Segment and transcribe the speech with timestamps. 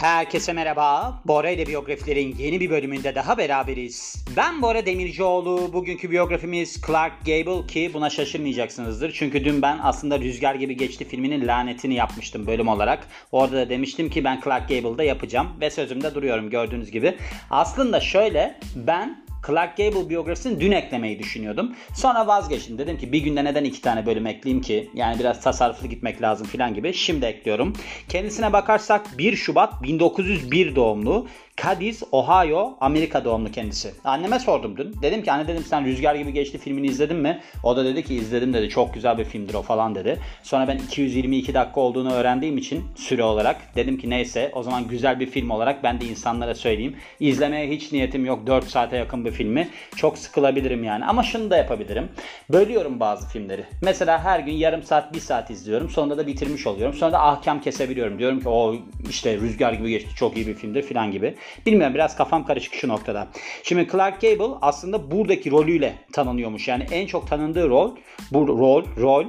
[0.00, 1.20] Herkese merhaba.
[1.24, 4.24] Bora ile biyografilerin yeni bir bölümünde daha beraberiz.
[4.36, 5.72] Ben Bora Demircioğlu.
[5.72, 9.12] Bugünkü biyografimiz Clark Gable ki buna şaşırmayacaksınızdır.
[9.12, 13.08] Çünkü dün ben aslında Rüzgar Gibi Geçti filminin lanetini yapmıştım bölüm olarak.
[13.32, 17.16] Orada da demiştim ki ben Clark Gable'da yapacağım ve sözümde duruyorum gördüğünüz gibi.
[17.50, 21.74] Aslında şöyle ben Clark Gable biyografisini dün eklemeyi düşünüyordum.
[21.94, 22.78] Sonra vazgeçtim.
[22.78, 24.90] Dedim ki bir günde neden iki tane bölüm ekleyeyim ki?
[24.94, 26.94] Yani biraz tasarruflu gitmek lazım filan gibi.
[26.94, 27.72] Şimdi ekliyorum.
[28.08, 31.26] Kendisine bakarsak 1 Şubat 1901 doğumlu.
[31.62, 33.90] Cadiz, Ohio, Amerika doğumlu kendisi.
[34.04, 34.94] Anneme sordum dün.
[35.02, 37.40] Dedim ki anne dedim sen Rüzgar gibi geçti filmini izledin mi?
[37.62, 38.68] O da dedi ki izledim dedi.
[38.68, 40.20] Çok güzel bir filmdir o falan dedi.
[40.42, 45.20] Sonra ben 222 dakika olduğunu öğrendiğim için süre olarak dedim ki neyse o zaman güzel
[45.20, 46.96] bir film olarak ben de insanlara söyleyeyim.
[47.20, 48.46] İzlemeye hiç niyetim yok.
[48.46, 49.68] 4 saate yakın bir filmi.
[49.96, 51.04] Çok sıkılabilirim yani.
[51.04, 52.08] Ama şunu da yapabilirim.
[52.52, 53.64] Bölüyorum bazı filmleri.
[53.82, 55.90] Mesela her gün yarım saat, bir saat izliyorum.
[55.90, 56.94] Sonunda da bitirmiş oluyorum.
[56.94, 58.18] Sonra da ahkam kesebiliyorum.
[58.18, 58.76] Diyorum ki o
[59.10, 60.10] işte Rüzgar gibi geçti.
[60.16, 61.34] Çok iyi bir filmdir filan gibi.
[61.66, 63.28] Bilmiyorum biraz kafam karışık şu noktada.
[63.62, 66.68] Şimdi Clark Gable aslında buradaki rolüyle tanınıyormuş.
[66.68, 67.96] Yani en çok tanındığı rol
[68.32, 69.24] bu rol rol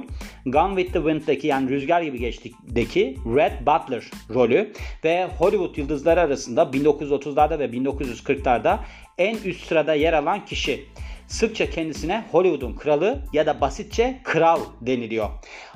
[0.46, 4.72] Gone with the Wind'deki yani Rüzgar gibi geçtikteki Red Butler rolü
[5.04, 8.78] ve Hollywood yıldızları arasında 1930'larda ve 1940'larda
[9.18, 10.88] en üst sırada yer alan kişi.
[11.28, 15.28] Sıkça kendisine Hollywood'un kralı ya da basitçe kral deniliyor.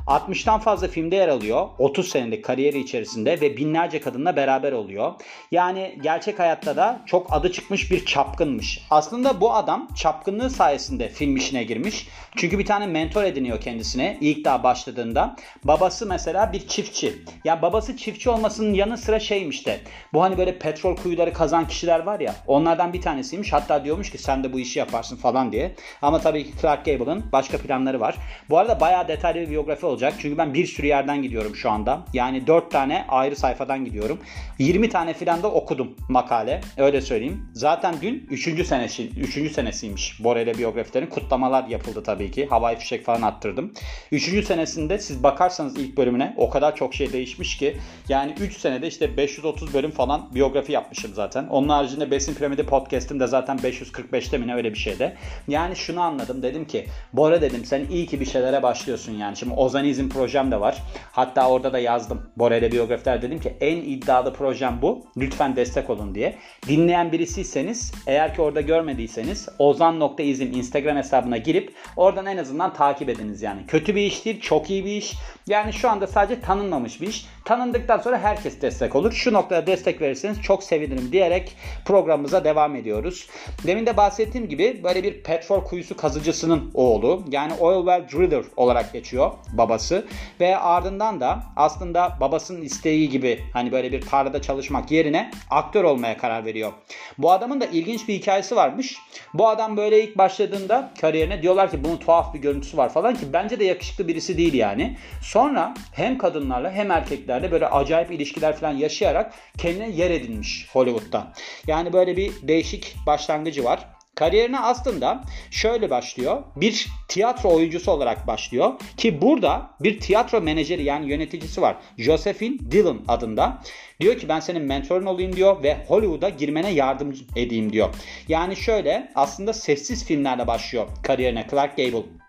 [0.07, 1.69] 60'tan fazla filmde yer alıyor.
[1.79, 5.13] 30 senelik kariyeri içerisinde ve binlerce kadınla beraber oluyor.
[5.51, 8.83] Yani gerçek hayatta da çok adı çıkmış bir çapkınmış.
[8.91, 12.09] Aslında bu adam çapkınlığı sayesinde film işine girmiş.
[12.37, 15.37] Çünkü bir tane mentor ediniyor kendisine ilk daha başladığında.
[15.65, 17.15] Babası mesela bir çiftçi.
[17.45, 19.81] Ya babası çiftçi olmasının yanı sıra şeymiş de.
[20.13, 22.35] Bu hani böyle petrol kuyuları kazan kişiler var ya.
[22.47, 23.53] Onlardan bir tanesiymiş.
[23.53, 25.75] Hatta diyormuş ki sen de bu işi yaparsın falan diye.
[26.03, 28.17] Ama tabii ki Clark Gable'ın başka planları var.
[28.51, 30.15] Bu arada bayağı detaylı bir biyografi olacak.
[30.19, 32.05] Çünkü ben bir sürü yerden gidiyorum şu anda.
[32.13, 34.19] Yani 4 tane ayrı sayfadan gidiyorum.
[34.59, 36.61] 20 tane filan da okudum makale.
[36.77, 37.49] Öyle söyleyeyim.
[37.53, 38.67] Zaten dün 3.
[38.67, 39.53] senesi 3.
[39.53, 41.07] senesiymiş Borel'e biyografilerin.
[41.07, 42.47] Kutlamalar yapıldı tabii ki.
[42.47, 43.73] Havai fişek falan attırdım.
[44.13, 44.47] 3.
[44.47, 47.77] senesinde siz bakarsanız ilk bölümüne o kadar çok şey değişmiş ki
[48.09, 51.47] yani 3 senede işte 530 bölüm falan biyografi yapmışım zaten.
[51.47, 55.17] Onun haricinde Besin Piramidi podcast'im de zaten 545'te mi ne öyle bir şeyde.
[55.49, 56.43] Yani şunu anladım.
[56.43, 59.37] Dedim ki Bora dedim sen iyi ki bir şeylere başlıyorsun yani.
[59.37, 60.83] Şimdi Ozan Ozanizm projem de var.
[61.13, 62.23] Hatta orada da yazdım.
[62.37, 65.07] Borel'e biyografiler dedim ki en iddialı projem bu.
[65.17, 66.39] Lütfen destek olun diye.
[66.69, 73.43] Dinleyen birisiyseniz eğer ki orada görmediyseniz ozan.izim Instagram hesabına girip oradan en azından takip ediniz
[73.43, 73.67] yani.
[73.67, 75.15] Kötü bir iş değil, çok iyi bir iş.
[75.47, 77.27] Yani şu anda sadece tanınmamış bir iş.
[77.45, 79.13] Tanındıktan sonra herkes destek olur.
[79.13, 83.29] Şu noktada destek verirseniz çok sevinirim diyerek programımıza devam ediyoruz.
[83.67, 87.25] Demin de bahsettiğim gibi böyle bir petrol kuyusu kazıcısının oğlu.
[87.31, 90.05] Yani oil well driller olarak geçiyor babası.
[90.41, 96.19] Ve ardından da aslında babasının isteği gibi hani böyle bir tarlada çalışmak yerine aktör olmaya
[96.19, 96.73] karar veriyor.
[97.19, 98.97] Bu adamın da ilginç bir hikayesi varmış.
[99.35, 103.33] Bu adam böyle ilk başladığında kariyerine diyorlar ki bunun tuhaf bir görüntüsü var falan ki
[103.33, 104.97] bence de yakışıklı birisi değil yani.
[105.23, 111.33] Sonra hem kadınlarla hem erkeklerle böyle acayip ilişkiler falan yaşayarak kendine yer edinmiş Hollywood'da.
[111.67, 113.89] Yani böyle bir değişik başlangıcı var.
[114.15, 116.43] Kariyerine aslında şöyle başlıyor.
[116.57, 118.73] Bir tiyatro oyuncusu olarak başlıyor.
[118.97, 121.77] Ki burada bir tiyatro menajeri yani yöneticisi var.
[121.99, 123.63] Josephine Dillon adında.
[124.01, 127.95] Diyor ki ben senin mentorun olayım diyor ve Hollywood'a girmene yardımcı edeyim diyor.
[128.29, 132.24] Yani şöyle aslında sessiz filmlerle başlıyor kariyerine Clark Gable.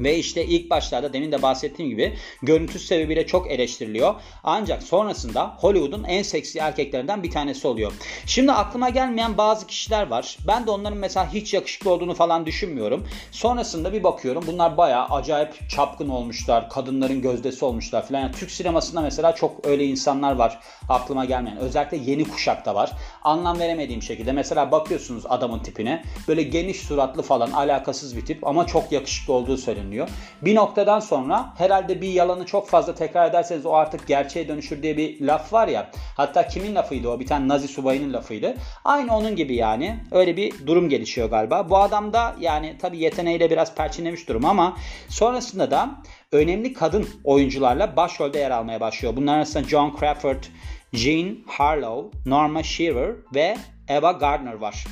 [0.00, 4.14] Ve işte ilk başlarda demin de bahsettiğim gibi görüntüsü sebebiyle çok eleştiriliyor.
[4.44, 7.92] Ancak sonrasında Hollywood'un en seksi erkeklerinden bir tanesi oluyor.
[8.26, 10.36] Şimdi aklıma gelmeyen bazı kişiler var.
[10.46, 13.08] Ben de onların mesela hiç yakışıklı olduğunu falan düşünmüyorum.
[13.30, 16.70] Sonrasında bir bakıyorum bunlar bayağı acayip çapkın olmuşlar.
[16.70, 18.20] Kadınların gözdesi olmuşlar falan.
[18.20, 20.58] Yani Türk sinemasında mesela çok öyle insanlar var
[20.88, 21.58] aklıma gelmeyen.
[21.58, 22.92] Özellikle yeni kuşakta var.
[23.24, 24.32] Anlam veremediğim şekilde.
[24.32, 26.04] Mesela bakıyorsunuz adamın tipine.
[26.28, 30.08] Böyle geniş suratlı falan alakasız bir tip ama çok yakışıklı olduğu söyleniyor görünüyor.
[30.42, 34.96] Bir noktadan sonra herhalde bir yalanı çok fazla tekrar ederseniz o artık gerçeğe dönüşür diye
[34.96, 35.90] bir laf var ya.
[36.16, 37.20] Hatta kimin lafıydı o?
[37.20, 38.54] Bir tane Nazi subayının lafıydı.
[38.84, 40.00] Aynı onun gibi yani.
[40.12, 41.70] Öyle bir durum gelişiyor galiba.
[41.70, 44.76] Bu adam da yani tabii yeteneğiyle biraz perçinlemiş durum ama
[45.08, 45.90] sonrasında da
[46.32, 49.16] önemli kadın oyuncularla başrolde yer almaya başlıyor.
[49.16, 50.44] Bunlar arasında John Crawford,
[50.92, 53.56] Jean Harlow, Norma Shearer ve
[53.88, 54.84] Eva Gardner var.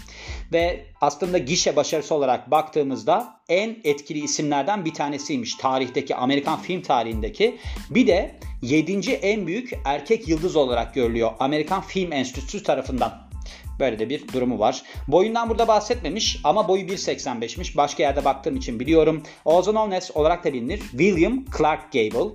[0.52, 7.58] Ve aslında gişe başarısı olarak baktığımızda en etkili isimlerden bir tanesiymiş tarihteki Amerikan film tarihindeki.
[7.91, 9.12] Bir de 7.
[9.12, 13.33] en büyük erkek yıldız olarak görülüyor Amerikan Film Enstitüsü tarafından.
[13.81, 14.82] Böyle de bir durumu var.
[15.08, 17.76] Boyundan burada bahsetmemiş ama boyu 1.85'miş.
[17.76, 19.23] Başka yerde baktığım için biliyorum.
[19.44, 20.79] Known as olarak da bilinir.
[20.79, 22.31] William Clark Gable.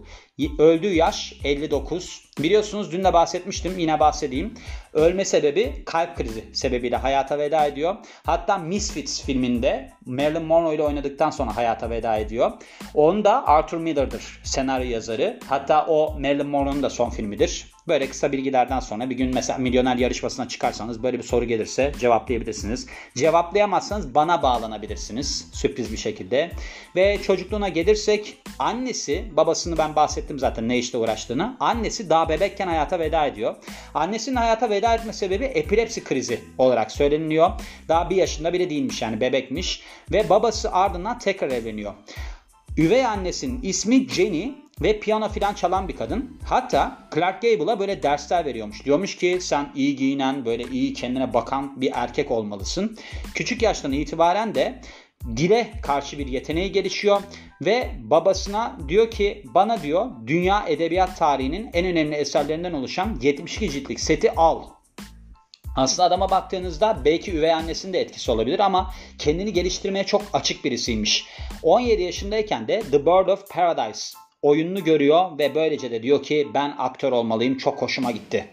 [0.60, 2.30] Öldüğü yaş 59.
[2.40, 4.54] Biliyorsunuz dün de bahsetmiştim yine bahsedeyim.
[4.94, 7.96] Ölme sebebi kalp krizi sebebiyle hayata veda ediyor.
[8.26, 12.52] Hatta Misfits filminde Marilyn Monroe ile oynadıktan sonra hayata veda ediyor.
[12.94, 15.40] Onda Arthur Miller'dır senaryo yazarı.
[15.48, 17.68] Hatta o Marilyn Monroe'nun da son filmidir.
[17.90, 22.88] Böyle kısa bilgilerden sonra bir gün mesela milyoner yarışmasına çıkarsanız böyle bir soru gelirse cevaplayabilirsiniz.
[23.16, 26.52] Cevaplayamazsanız bana bağlanabilirsiniz sürpriz bir şekilde.
[26.96, 31.58] Ve çocukluğuna gelirsek annesi babasını ben bahsettim zaten ne işle uğraştığını.
[31.60, 33.56] Annesi daha bebekken hayata veda ediyor.
[33.94, 37.52] Annesinin hayata veda etme sebebi epilepsi krizi olarak söyleniliyor.
[37.88, 39.84] Daha bir yaşında bile değilmiş yani bebekmiş.
[40.12, 41.94] Ve babası ardından tekrar evleniyor.
[42.78, 46.40] Üvey annesinin ismi Jenny ve piyano filan çalan bir kadın.
[46.46, 48.86] Hatta Clark Gable'a böyle dersler veriyormuş.
[48.86, 52.98] Diyormuş ki sen iyi giyinen, böyle iyi kendine bakan bir erkek olmalısın.
[53.36, 54.82] Küçük yaştan itibaren de
[55.36, 57.22] dile karşı bir yeteneği gelişiyor
[57.62, 64.00] ve babasına diyor ki bana diyor dünya edebiyat tarihinin en önemli eserlerinden oluşan 72 ciltlik
[64.00, 64.64] seti al.
[65.76, 71.26] Aslında adama baktığınızda belki üvey annesinin de etkisi olabilir ama kendini geliştirmeye çok açık birisiymiş.
[71.64, 76.76] 17 yaşındayken de The Bird of Paradise oyununu görüyor ve böylece de diyor ki ben
[76.78, 78.48] aktör olmalıyım çok hoşuma gitti.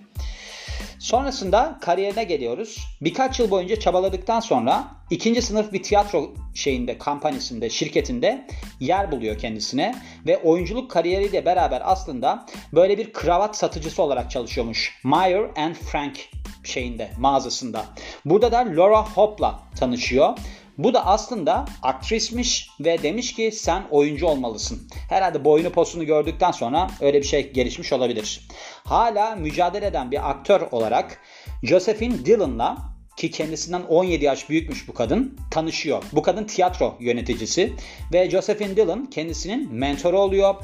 [0.99, 2.87] Sonrasında kariyerine geliyoruz.
[3.01, 8.47] Birkaç yıl boyunca çabaladıktan sonra ikinci sınıf bir tiyatro şeyinde, kampanyasında, şirketinde
[8.81, 9.95] yer buluyor kendisine
[10.27, 15.01] ve oyunculuk kariyeriyle beraber aslında böyle bir kravat satıcısı olarak çalışıyormuş.
[15.05, 16.17] Meyer and Frank
[16.65, 17.85] şeyinde, mağazasında.
[18.25, 20.39] Burada da Laura Hop'la tanışıyor
[20.79, 24.89] bu da aslında aktrismiş ve demiş ki sen oyuncu olmalısın.
[25.09, 28.49] Herhalde boyunu posunu gördükten sonra öyle bir şey gelişmiş olabilir.
[28.85, 31.19] Hala mücadele eden bir aktör olarak
[31.63, 32.77] Josephine Dillon'la
[33.17, 36.03] ki kendisinden 17 yaş büyükmüş bu kadın tanışıyor.
[36.13, 37.73] Bu kadın tiyatro yöneticisi
[38.13, 40.55] ve Josephine Dillon kendisinin mentoru oluyor.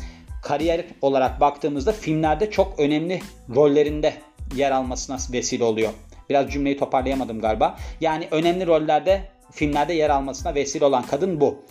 [0.43, 3.20] Kariyer olarak baktığımızda filmlerde çok önemli
[3.55, 4.14] rollerinde
[4.56, 5.93] yer almasına vesile oluyor.
[6.31, 7.79] Biraz cümleyi toparlayamadım galiba.
[8.00, 11.64] Yani önemli rollerde filmlerde yer almasına vesile olan kadın bu.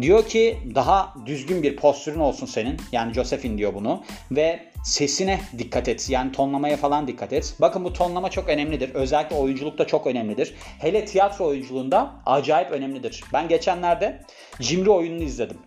[0.00, 2.76] Diyor ki daha düzgün bir postürün olsun senin.
[2.92, 4.04] Yani Josephine diyor bunu.
[4.30, 6.10] Ve sesine dikkat et.
[6.10, 7.54] Yani tonlamaya falan dikkat et.
[7.60, 8.94] Bakın bu tonlama çok önemlidir.
[8.94, 10.54] Özellikle oyunculukta çok önemlidir.
[10.78, 13.24] Hele tiyatro oyunculuğunda acayip önemlidir.
[13.32, 14.22] Ben geçenlerde
[14.60, 15.58] Cimri oyununu izledim.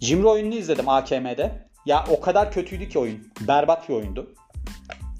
[0.00, 1.68] Cimri oyununu izledim AKM'de.
[1.86, 3.32] Ya o kadar kötüydü ki oyun.
[3.40, 4.34] Berbat bir oyundu.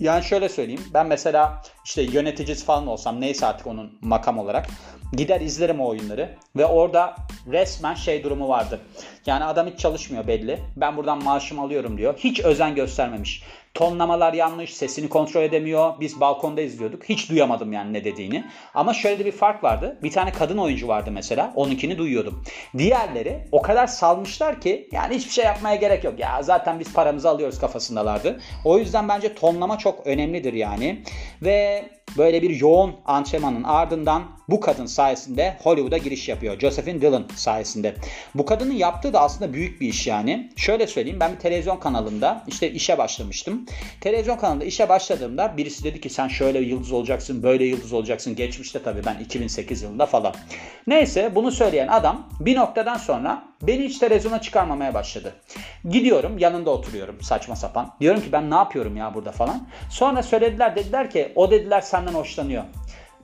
[0.01, 0.85] Yani şöyle söyleyeyim.
[0.95, 4.67] Ben mesela işte yöneticisi falan olsam neyse artık onun makam olarak
[5.13, 7.17] gider izlerim o oyunları ve orada
[7.51, 8.81] resmen şey durumu vardı.
[9.27, 10.61] Yani adam hiç çalışmıyor belli.
[10.77, 12.15] Ben buradan maaşımı alıyorum diyor.
[12.19, 13.43] Hiç özen göstermemiş.
[13.79, 15.95] Tonlamalar yanlış, sesini kontrol edemiyor.
[16.01, 17.05] Biz balkonda izliyorduk.
[17.05, 18.45] Hiç duyamadım yani ne dediğini.
[18.75, 19.99] Ama şöyle de bir fark vardı.
[20.03, 21.53] Bir tane kadın oyuncu vardı mesela.
[21.57, 22.45] Onunkini duyuyordum.
[22.79, 26.19] Diğerleri o kadar salmışlar ki yani hiçbir şey yapmaya gerek yok.
[26.19, 28.41] Ya zaten biz paramızı alıyoruz kafasındalardı.
[28.65, 31.03] O yüzden bence tonlama çok önemlidir yani.
[31.43, 31.85] Ve
[32.17, 36.61] böyle bir yoğun antrenmanın ardından bu kadın sayesinde Hollywood'a giriş yapıyor.
[36.61, 37.95] Josephine Dillon sayesinde.
[38.35, 40.53] Bu kadının yaptığı da aslında büyük bir iş yani.
[40.57, 43.67] Şöyle söyleyeyim ben bir televizyon kanalında işte işe başlamıştım.
[44.01, 48.37] Televizyon kanalında işe başladığımda birisi dedi ki sen şöyle yıldız olacaksın, böyle yıldız olacaksın.
[48.37, 50.35] Geçmişte tabii ben 2008 yılında falan.
[50.87, 55.35] Neyse bunu söyleyen adam bir noktadan sonra beni hiç televizyona çıkarmamaya başladı.
[55.91, 57.95] Gidiyorum yanında oturuyorum saçma sapan.
[58.01, 59.69] Diyorum ki ben ne yapıyorum ya burada falan.
[59.91, 62.65] Sonra söylediler dediler ki o dediler senden hoşlanıyor.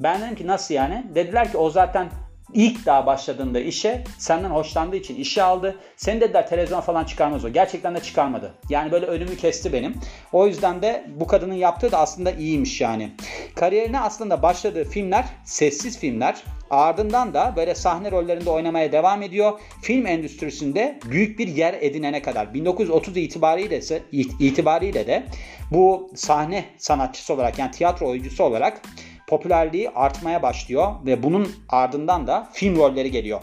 [0.01, 1.07] Ben dedim ki nasıl yani?
[1.15, 2.09] Dediler ki o zaten
[2.53, 5.77] ilk daha başladığında işe senden hoşlandığı için işe aldı.
[5.97, 7.49] Seni dediler televizyon falan çıkarmaz o.
[7.49, 8.55] Gerçekten de çıkarmadı.
[8.69, 9.95] Yani böyle önümü kesti benim.
[10.33, 13.13] O yüzden de bu kadının yaptığı da aslında iyiymiş yani.
[13.55, 16.43] Kariyerine aslında başladığı filmler sessiz filmler.
[16.71, 19.61] Ardından da böyle sahne rollerinde oynamaya devam ediyor.
[19.83, 24.03] Film endüstrisinde büyük bir yer edinene kadar 1930 itibariyle ise
[24.41, 25.23] itibariyle de
[25.71, 28.81] bu sahne sanatçısı olarak yani tiyatro oyuncusu olarak
[29.29, 33.41] popülerliği artmaya başlıyor ve bunun ardından da film rolleri geliyor.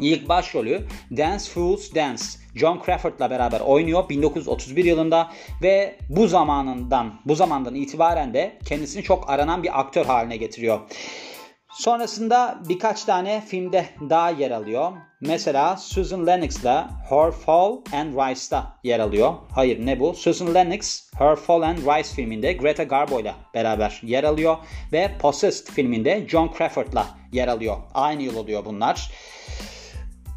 [0.00, 2.22] İlk başrolü Dance Fools Dance
[2.54, 5.30] John Crawford'la beraber oynuyor 1931 yılında
[5.62, 10.80] ve bu zamanından bu zamandan itibaren de kendisini çok aranan bir aktör haline getiriyor.
[11.78, 14.92] Sonrasında birkaç tane filmde daha yer alıyor.
[15.20, 19.34] Mesela Susan Lennox'la Her Fall and Rise'da yer alıyor.
[19.50, 20.14] Hayır ne bu?
[20.14, 24.56] Susan Lennox Her Fall and Rise filminde Greta Garbo ile beraber yer alıyor.
[24.92, 27.76] Ve Possessed filminde John Crawford'la yer alıyor.
[27.94, 29.10] Aynı yıl oluyor bunlar.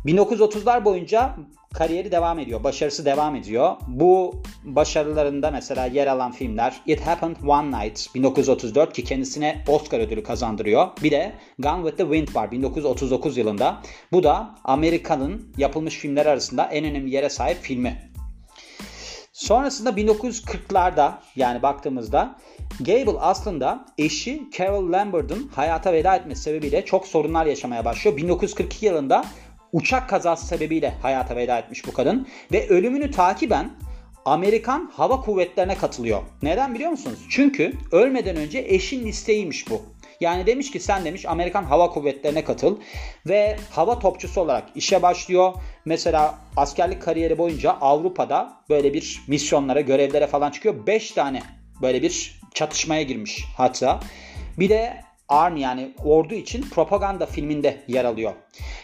[0.05, 1.36] 1930'lar boyunca
[1.73, 2.63] kariyeri devam ediyor.
[2.63, 3.75] Başarısı devam ediyor.
[3.87, 10.23] Bu başarılarında mesela yer alan filmler It Happened One Night 1934 ki kendisine Oscar ödülü
[10.23, 10.87] kazandırıyor.
[11.03, 13.81] Bir de Gone with the Wind var 1939 yılında.
[14.11, 18.11] Bu da Amerika'nın yapılmış filmler arasında en önemli yere sahip filmi.
[19.33, 22.35] Sonrasında 1940'larda yani baktığımızda
[22.79, 28.17] Gable aslında eşi Carol Lambert'ın hayata veda etmesi sebebiyle çok sorunlar yaşamaya başlıyor.
[28.17, 29.25] 1942 yılında
[29.73, 33.71] uçak kazası sebebiyle hayata veda etmiş bu kadın ve ölümünü takiben
[34.25, 36.21] Amerikan Hava Kuvvetleri'ne katılıyor.
[36.41, 37.19] Neden biliyor musunuz?
[37.29, 39.81] Çünkü ölmeden önce eşin isteğiymiş bu.
[40.19, 42.77] Yani demiş ki sen demiş Amerikan Hava Kuvvetleri'ne katıl
[43.27, 45.53] ve hava topçusu olarak işe başlıyor.
[45.85, 50.87] Mesela askerlik kariyeri boyunca Avrupa'da böyle bir misyonlara, görevlere falan çıkıyor.
[50.87, 51.41] 5 tane
[51.81, 53.99] böyle bir çatışmaya girmiş hatta.
[54.59, 55.01] Bir de
[55.31, 58.33] Army yani ordu için propaganda filminde yer alıyor.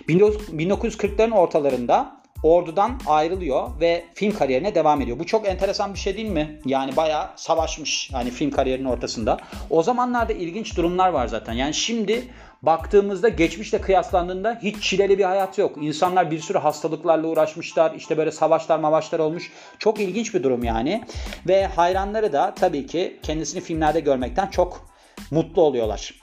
[0.08, 5.20] 1940'ların ortalarında ordudan ayrılıyor ve film kariyerine devam ediyor.
[5.20, 6.60] Bu çok enteresan bir şey değil mi?
[6.66, 9.38] Yani bayağı savaşmış yani film kariyerinin ortasında.
[9.70, 11.54] O zamanlarda ilginç durumlar var zaten.
[11.54, 12.24] Yani şimdi
[12.62, 15.77] baktığımızda geçmişle kıyaslandığında hiç çileli bir hayat yok.
[15.82, 17.96] İnsanlar bir sürü hastalıklarla uğraşmışlar.
[17.96, 19.51] İşte böyle savaşlar mavaşlar olmuş.
[19.80, 21.04] Çok ilginç bir durum yani.
[21.48, 24.88] Ve hayranları da tabii ki kendisini filmlerde görmekten çok
[25.31, 26.13] mutlu oluyorlar.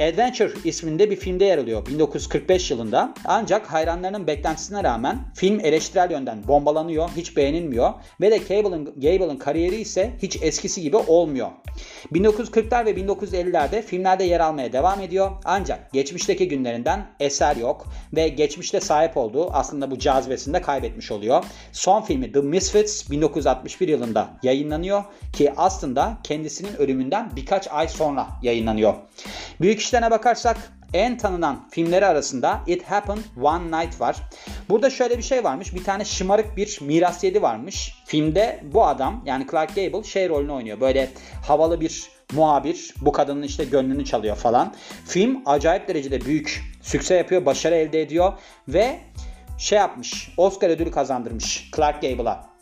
[0.00, 3.14] Adventure isminde bir filmde yer alıyor 1945 yılında.
[3.24, 9.76] Ancak hayranlarının beklentisine rağmen film eleştirel yönden bombalanıyor, hiç beğenilmiyor ve de Gable'ın Gable'ın kariyeri
[9.76, 11.48] ise hiç eskisi gibi olmuyor.
[12.12, 15.30] 1940'lar ve 1950'lerde filmlerde yer almaya devam ediyor.
[15.44, 21.44] Ancak geçmişteki günlerinden eser yok ve geçmişte sahip olduğu aslında bu cazibesini de kaybetmiş oluyor.
[21.72, 28.94] Son filmi The Misfits 1961 yılında yayınlanıyor ki aslında kendisinin ölümünden birkaç ay sonra yayınlanıyor.
[29.64, 30.56] Büyük işlerine bakarsak
[30.94, 34.16] en tanınan filmleri arasında It Happened One Night var.
[34.68, 35.74] Burada şöyle bir şey varmış.
[35.74, 37.94] Bir tane şımarık bir miras yedi varmış.
[38.06, 40.80] Filmde bu adam yani Clark Gable şey rolünü oynuyor.
[40.80, 41.10] Böyle
[41.46, 44.74] havalı bir muhabir bu kadının işte gönlünü çalıyor falan.
[45.06, 48.32] Film acayip derecede büyük sükse yapıyor, başarı elde ediyor
[48.68, 48.98] ve
[49.58, 50.32] şey yapmış.
[50.36, 52.54] Oscar ödülü kazandırmış Clark Gable'a.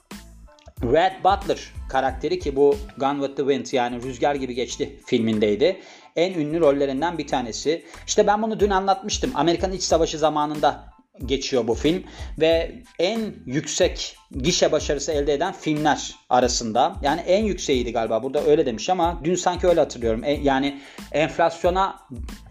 [0.83, 5.81] Red Butler karakteri ki bu Gone with the Wind yani Rüzgar gibi geçti filmindeydi
[6.17, 7.85] en ünlü rollerinden bir tanesi.
[8.07, 9.31] İşte ben bunu dün anlatmıştım.
[9.35, 10.93] Amerikan İç Savaşı zamanında
[11.27, 12.05] geçiyor bu film
[12.41, 16.97] ve en yüksek gişe başarısı elde eden filmler arasında.
[17.03, 18.23] Yani en yükseğiydi galiba.
[18.23, 20.25] Burada öyle demiş ama dün sanki öyle hatırlıyorum.
[20.25, 20.81] E, yani
[21.13, 21.99] enflasyona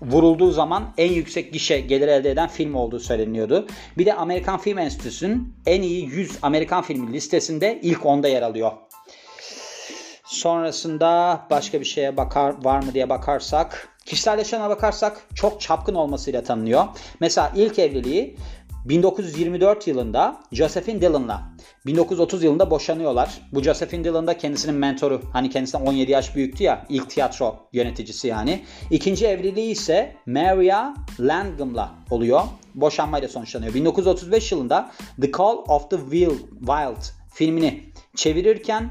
[0.02, 3.68] vurulduğu zaman en yüksek gişe gelir elde eden film olduğu söyleniyordu.
[3.98, 8.72] Bir de Amerikan Film Enstitüsü'nün en iyi 100 Amerikan filmi listesinde ilk 10'da yer alıyor.
[10.32, 16.44] Sonrasında başka bir şeye bakar var mı diye bakarsak kişisel yaşamına bakarsak çok çapkın olmasıyla
[16.44, 16.86] tanınıyor.
[17.20, 18.38] Mesela ilk evliliği
[18.86, 21.42] 1924 yılında Josephine Dillon'la
[21.86, 23.42] 1930 yılında boşanıyorlar.
[23.54, 25.22] Bu Josephine Dillon da kendisinin mentoru.
[25.34, 26.86] Hani kendisinden 17 yaş büyüktü ya.
[26.90, 28.64] ilk tiyatro yöneticisi yani.
[28.92, 32.42] İkinci evliliği ise Maria Langham'la oluyor.
[32.76, 33.74] Boşanmayla sonuçlanıyor.
[33.74, 37.84] 1935 yılında The Call of the Wild filmini
[38.16, 38.90] çevirirken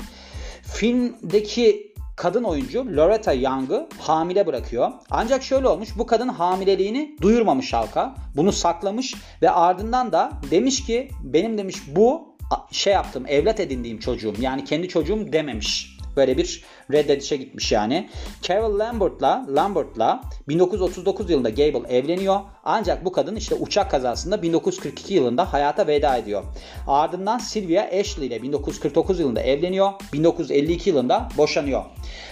[0.75, 4.93] Filmdeki kadın oyuncu Loretta Young'ı hamile bırakıyor.
[5.11, 8.15] Ancak şöyle olmuş bu kadın hamileliğini duyurmamış halka.
[8.37, 12.37] Bunu saklamış ve ardından da demiş ki benim demiş bu
[12.71, 16.00] şey yaptım evlat edindiğim çocuğum yani kendi çocuğum dememiş.
[16.21, 18.11] Böyle bir reddedişe gitmiş yani.
[18.43, 22.41] Carol Lambert'la Lambert'la 1939 yılında Gable evleniyor.
[22.65, 26.45] Ancak bu kadın işte uçak kazasında 1942 yılında hayata veda ediyor.
[26.87, 29.93] Ardından Sylvia Ashley ile 1949 yılında evleniyor.
[30.13, 31.85] 1952 yılında boşanıyor.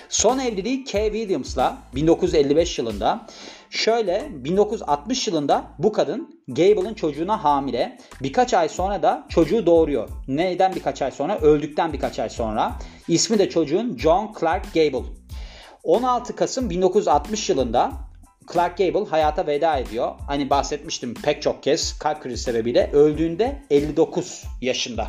[0.08, 3.26] Son evliliği Kay Williams'la 1955 yılında.
[3.70, 7.98] Şöyle 1960 yılında bu kadın Gable'ın çocuğuna hamile.
[8.22, 10.08] Birkaç ay sonra da çocuğu doğuruyor.
[10.28, 11.38] Neyden birkaç ay sonra?
[11.38, 12.72] Öldükten birkaç ay sonra.
[13.08, 15.06] İsmi de çocuğun John Clark Gable.
[15.82, 17.92] 16 Kasım 1960 yılında
[18.52, 20.12] Clark Gable hayata veda ediyor.
[20.26, 25.06] Hani bahsetmiştim pek çok kez kalp krizi sebebiyle öldüğünde 59 yaşında.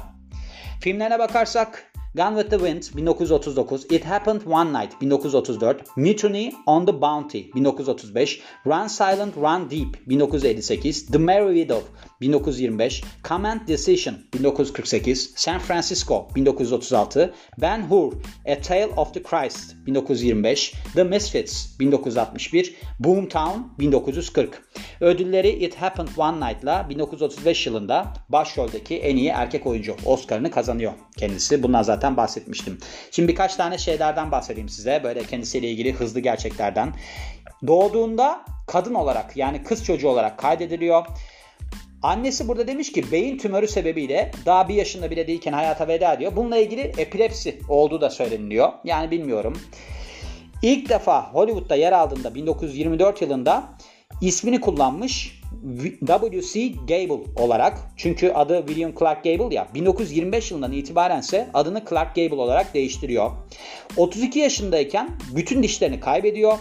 [0.81, 6.91] Filmlerine bakarsak Gone with the Wind 1939, It Happened One Night 1934, Mutiny on the
[6.91, 11.79] Bounty 1935, Run Silent Run Deep 1958, The Merry Widow
[12.19, 18.11] 1925, Command Decision 1948, San Francisco 1936, Ben Hur
[18.45, 24.61] A Tale of the Christ 1925, The Misfits 1961, Boomtown 1940.
[25.01, 31.63] Ödülleri It Happened One Night'la 1935 yılında başroldeki en iyi erkek oyuncu Oscar'ını kazanıyor kendisi.
[31.63, 32.77] Bundan zaten bahsetmiştim.
[33.11, 35.01] Şimdi birkaç tane şeylerden bahsedeyim size.
[35.03, 36.93] Böyle kendisiyle ilgili hızlı gerçeklerden.
[37.67, 41.05] Doğduğunda kadın olarak yani kız çocuğu olarak kaydediliyor.
[42.03, 46.35] Annesi burada demiş ki beyin tümörü sebebiyle daha bir yaşında bile değilken hayata veda ediyor.
[46.35, 48.71] Bununla ilgili epilepsi olduğu da söyleniliyor.
[48.83, 49.59] Yani bilmiyorum.
[50.61, 53.63] İlk defa Hollywood'da yer aldığında 1924 yılında
[54.21, 55.38] ismini kullanmış
[56.05, 56.67] W.C.
[56.87, 57.77] Gable olarak.
[57.97, 59.67] Çünkü adı William Clark Gable ya.
[59.73, 63.31] 1925 yılından itibaren ise adını Clark Gable olarak değiştiriyor.
[63.97, 66.57] 32 yaşındayken bütün dişlerini kaybediyor.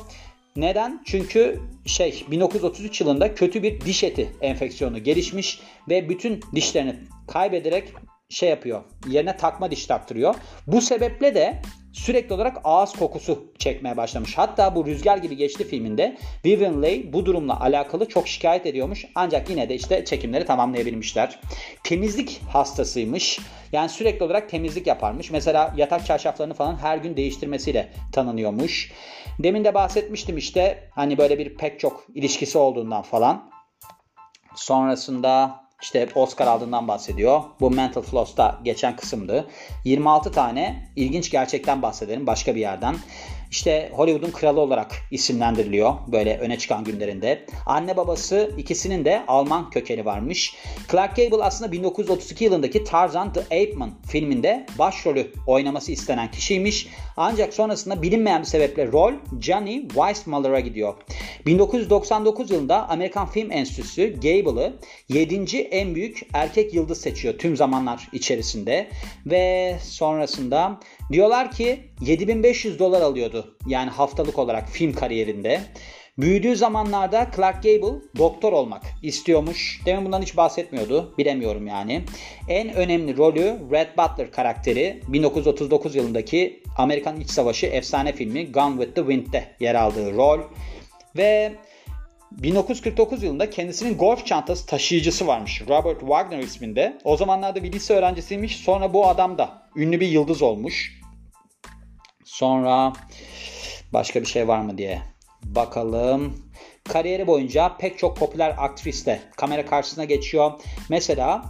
[0.56, 1.02] Neden?
[1.04, 6.94] Çünkü şey 1933 yılında kötü bir diş eti enfeksiyonu gelişmiş ve bütün dişlerini
[7.28, 7.92] kaybederek
[8.28, 8.82] şey yapıyor.
[9.08, 10.34] Yerine takma diş taktırıyor.
[10.66, 11.62] Bu sebeple de
[11.98, 14.38] sürekli olarak ağız kokusu çekmeye başlamış.
[14.38, 19.04] Hatta bu Rüzgar gibi geçti filminde Vivian Leigh bu durumla alakalı çok şikayet ediyormuş.
[19.14, 21.40] Ancak yine de işte çekimleri tamamlayabilmişler.
[21.84, 23.40] Temizlik hastasıymış.
[23.72, 25.30] Yani sürekli olarak temizlik yaparmış.
[25.30, 28.92] Mesela yatak çarşaflarını falan her gün değiştirmesiyle tanınıyormuş.
[29.38, 33.50] Demin de bahsetmiştim işte hani böyle bir pek çok ilişkisi olduğundan falan.
[34.54, 37.42] Sonrasında işte Oscar aldığından bahsediyor.
[37.60, 39.48] Bu Mental Floss'ta geçen kısımdı.
[39.84, 42.96] 26 tane ilginç gerçekten bahsedelim başka bir yerden
[43.50, 47.46] işte Hollywood'un kralı olarak isimlendiriliyor böyle öne çıkan günlerinde.
[47.66, 50.54] Anne babası ikisinin de Alman kökeni varmış.
[50.90, 56.88] Clark Gable aslında 1932 yılındaki Tarzan The Ape Man filminde başrolü oynaması istenen kişiymiş.
[57.20, 60.94] Ancak sonrasında bilinmeyen bir sebeple rol Johnny Weissmuller'a gidiyor.
[61.46, 64.72] 1999 yılında Amerikan Film Enstitüsü Gable'ı
[65.08, 65.58] 7.
[65.58, 68.88] en büyük erkek yıldız seçiyor tüm zamanlar içerisinde
[69.26, 70.80] ve sonrasında
[71.12, 75.60] Diyorlar ki 7500 dolar alıyordu yani haftalık olarak film kariyerinde.
[76.18, 79.80] Büyüdüğü zamanlarda Clark Gable doktor olmak istiyormuş.
[79.86, 81.14] Demin bundan hiç bahsetmiyordu.
[81.18, 82.04] Bilemiyorum yani.
[82.48, 88.94] En önemli rolü Red Butler karakteri 1939 yılındaki Amerikan İç Savaşı efsane filmi Gone with
[88.94, 90.40] the Wind'de yer aldığı rol.
[91.16, 91.52] Ve
[92.30, 95.62] 1949 yılında kendisinin golf çantası taşıyıcısı varmış.
[95.68, 96.98] Robert Wagner isminde.
[97.04, 98.56] O zamanlarda bir lise öğrencisiymiş.
[98.56, 101.00] Sonra bu adam da ünlü bir yıldız olmuş.
[102.24, 102.92] Sonra
[103.92, 105.02] başka bir şey var mı diye
[105.42, 106.36] bakalım.
[106.88, 110.52] Kariyeri boyunca pek çok popüler aktrisle kamera karşısına geçiyor.
[110.88, 111.44] Mesela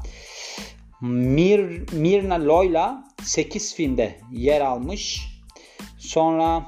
[1.01, 5.29] Mir, Mirna Loy'la 8 filmde yer almış.
[5.99, 6.63] Sonra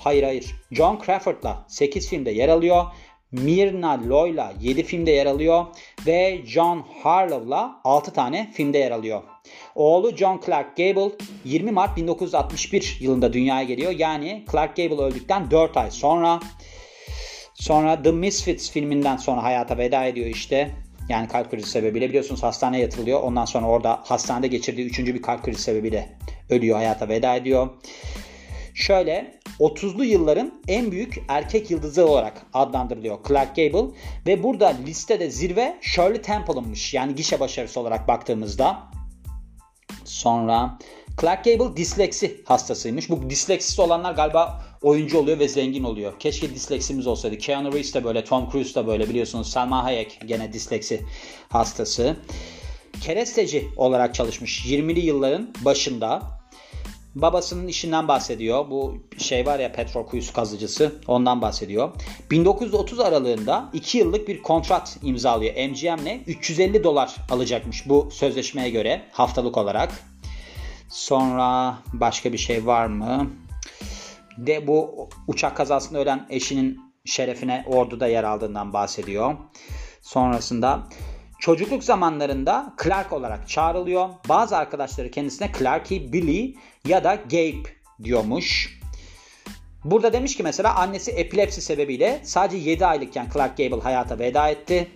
[0.00, 2.84] hayır hayır John Crawford'la 8 filmde yer alıyor.
[3.32, 5.66] Mirna Loy'la 7 filmde yer alıyor
[6.06, 9.22] ve John Harlow'la 6 tane filmde yer alıyor.
[9.74, 11.10] Oğlu John Clark Gable
[11.44, 13.92] 20 Mart 1961 yılında dünyaya geliyor.
[13.98, 16.40] Yani Clark Gable öldükten 4 ay sonra.
[17.54, 20.70] Sonra The Misfits filminden sonra hayata veda ediyor işte.
[21.08, 23.22] Yani kalp krizi sebebiyle biliyorsunuz hastaneye yatırılıyor.
[23.22, 24.98] Ondan sonra orada hastanede geçirdiği 3.
[24.98, 26.08] bir kalp krizi sebebiyle
[26.50, 27.68] ölüyor, hayata veda ediyor.
[28.74, 33.94] Şöyle 30'lu yılların en büyük erkek yıldızı olarak adlandırılıyor Clark Gable
[34.26, 36.94] ve burada listede zirve Shirley Temple'ınmış.
[36.94, 38.82] Yani gişe başarısı olarak baktığımızda.
[40.14, 40.78] Sonra
[41.20, 43.10] Clark Gable disleksi hastasıymış.
[43.10, 46.18] Bu disleksisi olanlar galiba oyuncu oluyor ve zengin oluyor.
[46.18, 47.38] Keşke disleksimiz olsaydı.
[47.38, 49.52] Keanu Reeves de böyle, Tom Cruise da böyle biliyorsunuz.
[49.52, 51.00] Selma Hayek gene disleksi
[51.48, 52.16] hastası.
[53.00, 56.22] Keresteci olarak çalışmış 20'li yılların başında.
[57.14, 58.70] Babasının işinden bahsediyor.
[58.70, 60.92] Bu şey var ya petrol kuyusu kazıcısı.
[61.06, 61.90] Ondan bahsediyor.
[62.30, 65.54] 1930 aralığında 2 yıllık bir kontrat imzalıyor.
[65.54, 69.92] MGM'le 350 dolar alacakmış bu sözleşmeye göre haftalık olarak.
[70.88, 73.30] Sonra başka bir şey var mı?
[74.38, 79.34] De bu uçak kazasında ölen eşinin şerefine orduda yer aldığından bahsediyor.
[80.02, 80.82] Sonrasında
[81.44, 84.08] çocukluk zamanlarında Clark olarak çağrılıyor.
[84.28, 86.54] Bazı arkadaşları kendisine Clarky Billy
[86.88, 87.68] ya da Gabe
[88.04, 88.80] diyormuş.
[89.84, 94.88] Burada demiş ki mesela annesi epilepsi sebebiyle sadece 7 aylıkken Clark Gable hayata veda etti.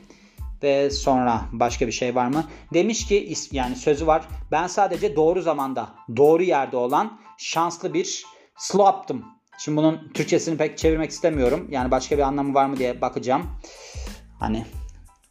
[0.62, 2.44] Ve sonra başka bir şey var mı?
[2.74, 4.28] Demiş ki yani sözü var.
[4.50, 8.24] Ben sadece doğru zamanda, doğru yerde olan şanslı bir
[8.56, 9.24] slop'tum.
[9.58, 11.68] Şimdi bunun Türkçesini pek çevirmek istemiyorum.
[11.70, 13.46] Yani başka bir anlamı var mı diye bakacağım.
[14.40, 14.64] Hani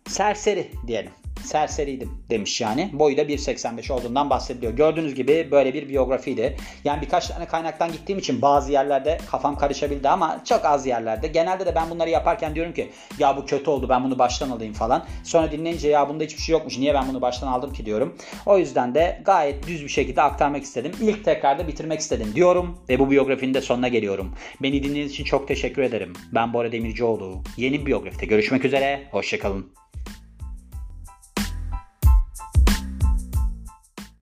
[0.07, 1.11] serseri diyelim
[1.47, 2.89] serseriydim demiş yani.
[2.93, 4.73] Boyu da 1.85 olduğundan bahsediliyor.
[4.73, 6.57] Gördüğünüz gibi böyle bir biyografiydi.
[6.83, 11.27] Yani birkaç tane kaynaktan gittiğim için bazı yerlerde kafam karışabildi ama çok az yerlerde.
[11.27, 12.89] Genelde de ben bunları yaparken diyorum ki
[13.19, 15.05] ya bu kötü oldu ben bunu baştan alayım falan.
[15.23, 18.15] Sonra dinleyince ya bunda hiçbir şey yokmuş niye ben bunu baştan aldım ki diyorum.
[18.45, 20.91] O yüzden de gayet düz bir şekilde aktarmak istedim.
[21.01, 24.35] İlk tekrarda bitirmek istedim diyorum ve bu biyografinin de sonuna geliyorum.
[24.61, 26.13] Beni dinlediğiniz için çok teşekkür ederim.
[26.33, 27.43] Ben Bora Demircioğlu.
[27.57, 29.07] Yeni bir biyografide görüşmek üzere.
[29.11, 29.86] Hoşçakalın.